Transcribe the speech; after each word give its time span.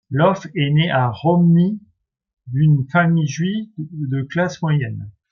Ioffe 0.09 0.47
est 0.55 0.71
né 0.71 0.89
à 0.89 1.11
Romny, 1.11 1.79
d'une 2.47 2.87
famille 2.91 3.27
juive 3.27 3.67
de 3.77 4.23
classe 4.23 4.59
moyenne. 4.63 5.11